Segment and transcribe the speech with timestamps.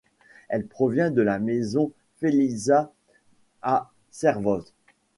[0.49, 2.89] Elle provient de la maison Felisaz
[3.61, 4.73] à Servoz.